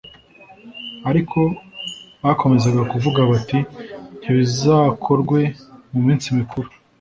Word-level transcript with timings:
ariko 1.09 1.39
bakomezaga 2.23 2.81
kuvuga 2.91 3.19
bati 3.31 3.59
ntibizakorwe 4.19 5.39
mu 5.91 5.99
minsi 6.07 6.27
mikuru 6.39 6.67